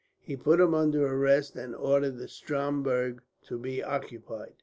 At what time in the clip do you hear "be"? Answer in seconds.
3.59-3.83